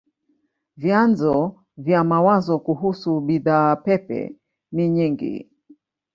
Vyanzo 0.77 1.55
vya 1.77 2.03
mawazo 2.03 2.59
kuhusu 2.59 3.11
bidhaa 3.27 3.75
pepe 3.75 4.19
ni 4.71 4.89
nyingi. 4.89 5.49